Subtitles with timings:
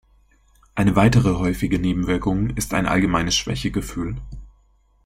[0.73, 4.15] Eine weitere häufige Nebenwirkung ist ein allgemeines Schwächegefühl.